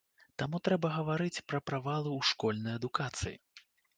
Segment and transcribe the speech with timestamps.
[0.41, 3.37] Таму трэба гаварыць пра правалы ў школьнай адукацыі.